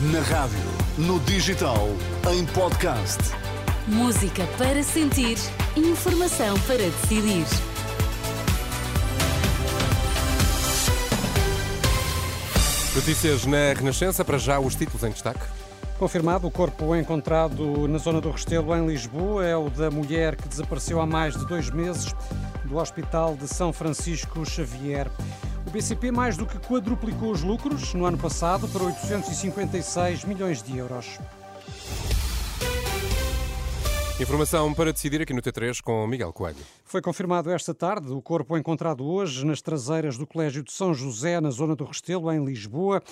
[0.00, 0.58] Na rádio,
[0.96, 1.88] no digital,
[2.32, 3.18] em podcast.
[3.86, 5.36] Música para sentir,
[5.76, 7.44] informação para decidir.
[12.96, 15.44] Notícias na Renascença, para já os títulos em destaque.
[15.98, 20.48] Confirmado, o corpo encontrado na zona do Restelo, em Lisboa, é o da mulher que
[20.48, 22.14] desapareceu há mais de dois meses
[22.64, 25.10] do Hospital de São Francisco Xavier.
[25.66, 30.76] O BCP mais do que quadruplicou os lucros no ano passado para 856 milhões de
[30.76, 31.18] euros.
[34.20, 36.58] Informação para decidir aqui no T3 com Miguel Coelho.
[36.84, 41.40] Foi confirmado esta tarde o corpo encontrado hoje nas traseiras do Colégio de São José,
[41.40, 43.02] na zona do Restelo, em Lisboa.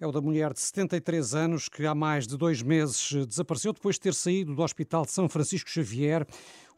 [0.00, 3.96] É o da mulher de 73 anos que há mais de dois meses desapareceu depois
[3.96, 6.26] de ter saído do Hospital de São Francisco Xavier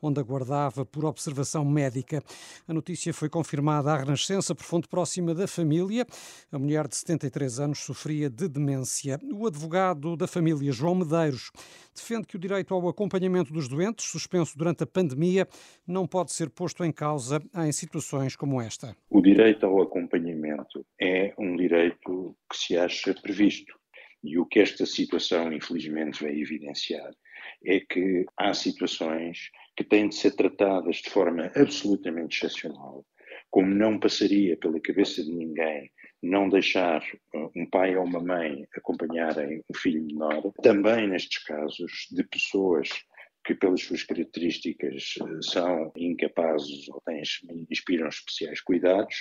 [0.06, 2.22] onde aguardava por observação médica.
[2.66, 6.06] A notícia foi confirmada à Renascença por fonte próxima da família.
[6.52, 9.18] A mulher de 73 anos sofria de demência.
[9.32, 11.50] O advogado da família, João Medeiros,
[11.94, 15.46] defende que o direito ao acompanhamento dos doentes, suspenso durante a pandemia,
[15.86, 18.96] não pode ser posto em causa em situações como esta.
[19.08, 23.74] O direito ao acompanhamento é um direito que se acha previsto.
[24.22, 27.12] E o que esta situação, infelizmente, vem evidenciar
[27.64, 33.04] é que há situações que têm de ser tratadas de forma absolutamente excepcional,
[33.50, 35.90] como não passaria pela cabeça de ninguém
[36.22, 37.02] não deixar
[37.34, 42.88] uh, um pai ou uma mãe acompanharem um filho menor, também nestes casos de pessoas
[43.44, 47.22] que pelas suas características uh, são incapazes ou têm,
[47.70, 49.14] inspiram especiais cuidados,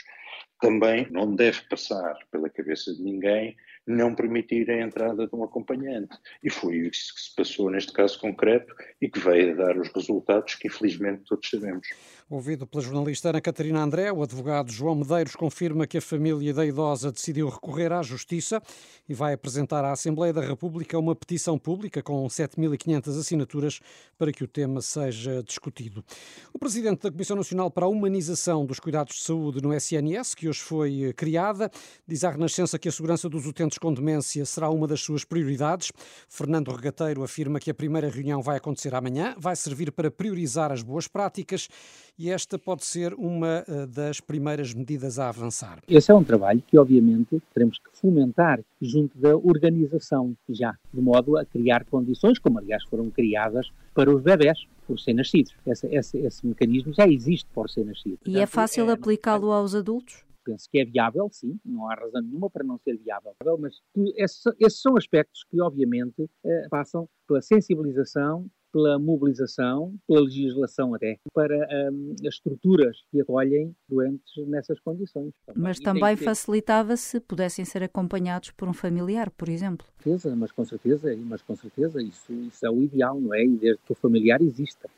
[0.63, 3.53] também não deve passar pela cabeça de ninguém
[3.85, 6.17] não permitir a entrada de um acompanhante.
[6.41, 9.89] E foi isso que se passou neste caso concreto e que veio a dar os
[9.89, 11.85] resultados que infelizmente todos sabemos.
[12.29, 16.65] Ouvido pela jornalista Ana Catarina André, o advogado João Medeiros confirma que a família da
[16.65, 18.61] idosa decidiu recorrer à Justiça
[19.07, 23.81] e vai apresentar à Assembleia da República uma petição pública com 7.500 assinaturas
[24.17, 26.03] para que o tema seja discutido.
[26.53, 30.47] O presidente da Comissão Nacional para a Humanização dos Cuidados de Saúde no SNS, que
[30.47, 31.69] hoje foi eh, criada,
[32.07, 35.91] diz à Renascença que a segurança dos utentes com demência será uma das suas prioridades.
[36.27, 40.81] Fernando Regateiro afirma que a primeira reunião vai acontecer amanhã, vai servir para priorizar as
[40.81, 41.67] boas práticas
[42.17, 45.79] e esta pode ser uma eh, das primeiras medidas a avançar.
[45.87, 51.37] Esse é um trabalho que, obviamente, teremos que fomentar junto da organização já, de modo
[51.37, 55.53] a criar condições, como aliás foram criadas para os bebés, por ser nascidos.
[55.65, 58.19] Esse, esse, esse mecanismo já existe por ser nascido.
[58.25, 60.23] E é fácil é, aplicá-lo aos adultos?
[60.43, 63.81] Penso que é viável, sim, não há razão nenhuma para não ser viável, mas
[64.17, 71.19] esses, esses são aspectos que, obviamente, eh, passam pela sensibilização, pela mobilização, pela legislação até,
[71.31, 71.55] para
[71.91, 75.31] um, as estruturas que acolhem doentes nessas condições.
[75.55, 79.85] Mas também facilitava se pudessem ser acompanhados por um familiar, por exemplo.
[79.99, 83.45] Certeza, mas com certeza, mas com certeza isso, isso é o ideal, não é?
[83.45, 84.89] E desde que o familiar exista.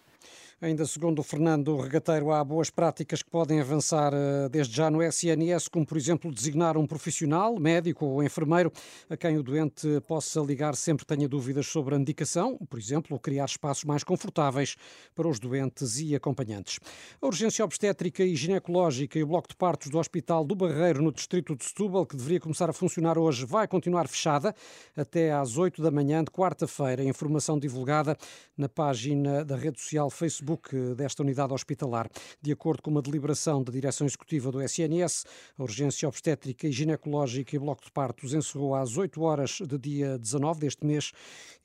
[0.61, 5.03] Ainda segundo o Fernando Regateiro, há boas práticas que podem avançar eh, desde já no
[5.03, 8.71] SNS, como por exemplo designar um profissional, médico ou enfermeiro,
[9.09, 13.43] a quem o doente possa ligar sempre tenha dúvidas sobre a medicação, por exemplo, criar
[13.43, 14.77] espaços mais confortáveis
[15.13, 16.79] para os doentes e acompanhantes.
[17.21, 21.11] A urgência obstétrica e ginecológica e o bloco de partos do Hospital do Barreiro, no
[21.11, 24.55] distrito de Setúbal, que deveria começar a funcionar hoje, vai continuar fechada
[24.95, 27.03] até às 8 da manhã de quarta-feira.
[27.03, 28.17] Informação divulgada
[28.57, 32.07] na página da rede social Facebook Facebook desta unidade hospitalar.
[32.41, 35.25] De acordo com uma deliberação da direção executiva do SNS,
[35.57, 40.17] a urgência obstétrica e ginecológica e bloco de partos encerrou às 8 horas de dia
[40.19, 41.11] 19 deste mês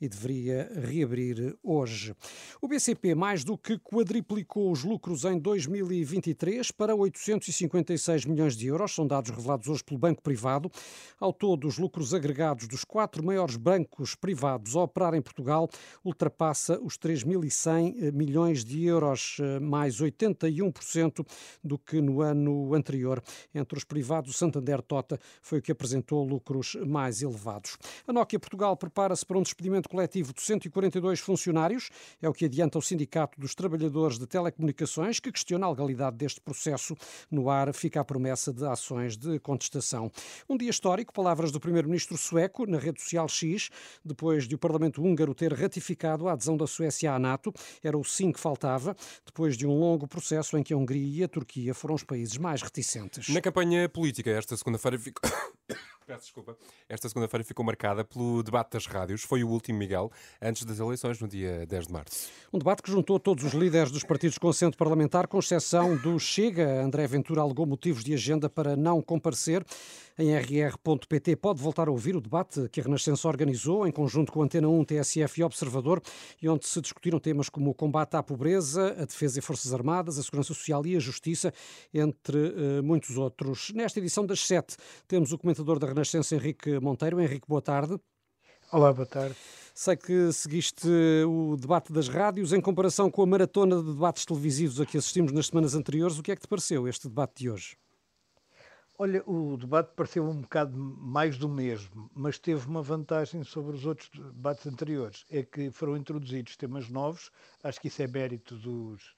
[0.01, 2.15] e deveria reabrir hoje.
[2.61, 8.95] O BCP mais do que quadriplicou os lucros em 2023 para 856 milhões de euros,
[8.95, 10.71] são dados revelados hoje pelo Banco Privado.
[11.19, 15.69] Ao todo, os lucros agregados dos quatro maiores bancos privados a operar em Portugal
[16.05, 21.27] ultrapassa os 3.100 milhões de de euros, eh, mais 81%
[21.63, 23.23] do que no ano anterior.
[23.55, 27.77] Entre os privados, o Santander Tota foi o que apresentou lucros mais elevados.
[28.07, 31.91] A Nokia Portugal prepara-se para um despedimento coletivo de 142 funcionários,
[32.23, 36.41] é o que adianta o Sindicato dos Trabalhadores de Telecomunicações, que questiona a legalidade deste
[36.41, 36.95] processo.
[37.31, 40.11] No ar fica a promessa de ações de contestação.
[40.49, 43.71] Um dia histórico, palavras do primeiro-ministro sueco na rede social X,
[44.05, 47.53] depois de o Parlamento húngaro ter ratificado a adesão da Suécia à NATO.
[47.83, 51.21] Era o sim que faltava faltava, depois de um longo processo em que a Hungria
[51.21, 53.29] e a Turquia foram os países mais reticentes.
[53.31, 55.29] Na campanha política, esta segunda-feira ficou.
[56.07, 56.57] Peço desculpa.
[56.89, 59.23] Esta segunda-feira ficou marcada pelo debate das rádios.
[59.23, 60.11] Foi o último, Miguel,
[60.43, 62.29] antes das eleições, no dia 10 de março.
[62.53, 66.19] Um debate que juntou todos os líderes dos partidos com assento parlamentar, com exceção do
[66.19, 66.83] Chega.
[66.83, 69.65] André Ventura alegou motivos de agenda para não comparecer.
[70.19, 74.43] Em rr.pt pode voltar a ouvir o debate que a Renascença organizou em conjunto com
[74.43, 76.03] a Antena 1, TSF e Observador,
[76.41, 80.19] e onde se discutiram temas como o combate à pobreza, a defesa e forças armadas,
[80.19, 81.53] a segurança social e a justiça,
[81.93, 83.71] entre uh, muitos outros.
[83.75, 84.77] Nesta edição das sete
[85.07, 87.21] temos o comentador da Renascença, Henrique Monteiro.
[87.21, 87.99] Henrique, boa tarde.
[88.73, 89.35] Olá, boa tarde.
[89.75, 90.87] Sei que seguiste
[91.27, 95.33] o debate das rádios em comparação com a maratona de debates televisivos a que assistimos
[95.33, 96.19] nas semanas anteriores.
[96.19, 97.77] O que é que te pareceu este debate de hoje?
[99.03, 103.87] Olha, o debate pareceu um bocado mais do mesmo, mas teve uma vantagem sobre os
[103.87, 107.31] outros debates anteriores, é que foram introduzidos temas novos,
[107.65, 109.15] acho que isso é mérito dos,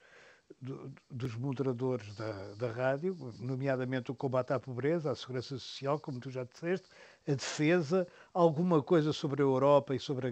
[0.61, 6.21] do, dos moderadores da, da rádio, nomeadamente o combate à pobreza, a segurança social, como
[6.21, 6.87] tu já disseste,
[7.27, 10.31] a defesa, alguma coisa sobre a Europa e sobre a,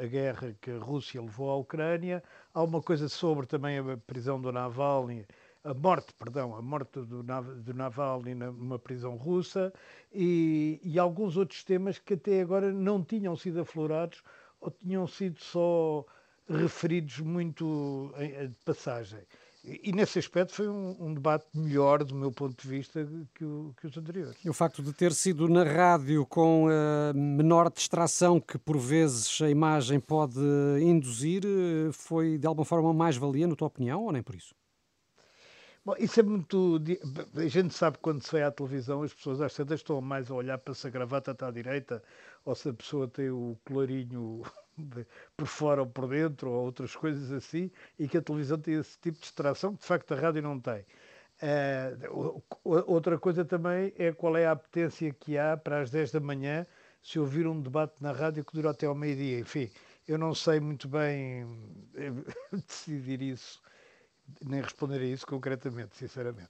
[0.00, 2.22] a, a guerra que a Rússia levou à Ucrânia,
[2.54, 5.26] alguma coisa sobre também a prisão do Navalny,
[5.66, 9.72] a morte, perdão, a morte do, do Navalny numa prisão russa
[10.12, 14.22] e, e, alguns outros temas que até agora não tinham sido aflorados
[14.60, 16.04] ou tinham sido só
[16.48, 19.18] referidos muito de passagem.
[19.64, 23.04] E, e, nesse aspecto foi um, um, debate melhor, do meu ponto de vista,
[23.34, 24.36] que, o, que, os anteriores.
[24.44, 29.42] E o facto de ter sido na rádio com a menor distração que por vezes
[29.42, 30.38] a imagem pode
[30.80, 31.42] induzir,
[31.92, 34.54] foi de alguma forma mais-valia, na tua opinião, ou nem por isso?
[35.86, 36.80] Bom, isso é muito.
[37.36, 40.34] A gente sabe quando se vai à televisão, as pessoas às tantas estão mais a
[40.34, 42.02] olhar para se a gravata está à direita
[42.44, 44.42] ou se a pessoa tem o colarinho
[45.36, 48.98] por fora ou por dentro ou outras coisas assim, e que a televisão tem esse
[48.98, 50.84] tipo de distração que de facto a rádio não tem.
[51.40, 56.18] Uh, outra coisa também é qual é a apetência que há para às 10 da
[56.18, 56.66] manhã
[57.00, 59.38] se ouvir um debate na rádio que dura até ao meio-dia.
[59.38, 59.70] Enfim,
[60.08, 61.46] eu não sei muito bem
[62.66, 63.62] decidir isso
[64.44, 66.48] nem responder a isso concretamente, sinceramente.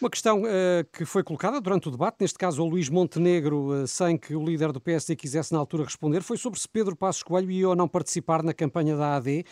[0.00, 3.86] Uma questão uh, que foi colocada durante o debate, neste caso ao Luís Montenegro, uh,
[3.86, 7.22] sem que o líder do PSD quisesse na altura responder, foi sobre se Pedro Passos
[7.22, 9.44] Coelho ia ou não participar na campanha da AD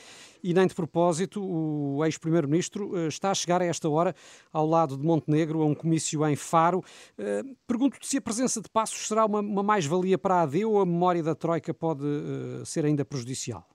[0.43, 4.15] e nem de propósito o ex-primeiro-ministro uh, está a chegar a esta hora
[4.53, 6.83] ao lado de Montenegro a um comício em Faro.
[7.67, 10.87] Pergunto-te se a presença de Passos será uma, uma mais-valia para a AD ou a
[10.87, 12.05] memória da Troika pode
[12.65, 13.72] ser ainda prejudicial?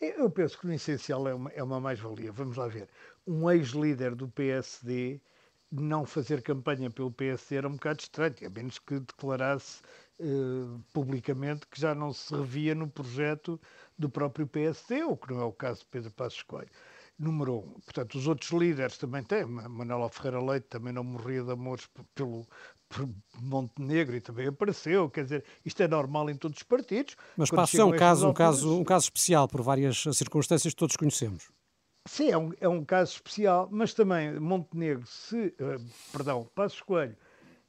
[0.00, 2.30] Eu penso que no essencial é uma, é uma mais-valia.
[2.32, 2.88] Vamos lá ver.
[3.26, 5.20] Um ex-líder do PSD
[5.70, 9.82] não fazer campanha pelo PSD era um bocado estranho, a menos que declarasse
[10.20, 13.60] uh, publicamente que já não se revia no projeto
[13.98, 16.70] do próprio PSD, o que não é o caso de Pedro Passos Coelho.
[17.18, 17.80] Número um.
[17.80, 19.44] Portanto, os outros líderes também têm.
[19.44, 22.46] Manuela Ferreira Leite também não morria de amores pelo,
[22.88, 23.08] por
[23.40, 27.16] Montenegro e também apareceu, quer dizer, isto é normal em todos os partidos.
[27.36, 30.96] Mas passa é um caso, um, caso, um caso especial por várias circunstâncias que todos
[30.96, 31.48] conhecemos.
[32.06, 37.16] Sim, é um, é um caso especial, mas também Montenegro, se, uh, perdão, Passos Coelho,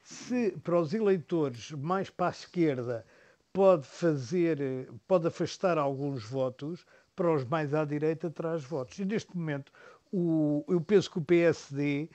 [0.02, 3.06] se para os eleitores mais para a esquerda
[3.52, 6.86] pode fazer, eh, pode afastar alguns votos,
[7.20, 8.98] para os mais à direita traz votos.
[8.98, 9.74] E neste momento,
[10.10, 12.10] o, eu penso que o PSD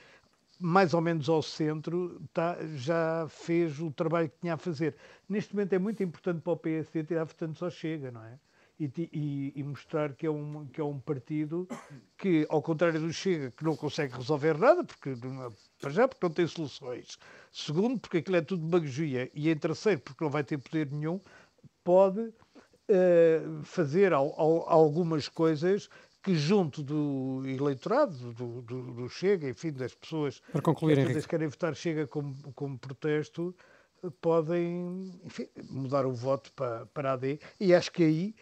[0.59, 4.95] mais ou menos ao centro, tá, já fez o trabalho que tinha a fazer.
[5.27, 8.39] Neste momento é muito importante para o PSD tirar votantes ao Chega, não é?
[8.79, 11.67] E, e, e, mostrar que é, um, que é um partido
[12.17, 15.13] que, ao contrário do Chega, que não consegue resolver nada, porque,
[15.79, 17.19] para já, porque não tem soluções.
[17.51, 19.29] Segundo, porque aquilo é tudo demagogia.
[19.35, 21.19] E em terceiro, porque não vai ter poder nenhum,
[21.83, 22.33] pode
[22.89, 25.89] uh, fazer al, al, algumas coisas
[26.23, 31.47] que junto do eleitorado, do, do, do Chega, enfim, das pessoas Para concluir, que querem
[31.47, 33.55] votar Chega como, como protesto,
[34.21, 37.39] podem enfim, mudar o voto para, para a AD.
[37.59, 38.35] E acho que aí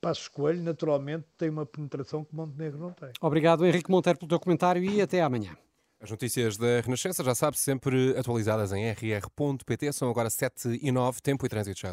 [0.00, 3.10] Passos Coelho, naturalmente, tem uma penetração que Montenegro não tem.
[3.20, 5.56] Obrigado, Henrique Monteiro, pelo teu comentário e até amanhã.
[6.00, 9.92] As notícias da Renascença, já sabe, sempre atualizadas em rr.pt.
[9.92, 11.92] São agora 7 e 9, tempo e trânsito já.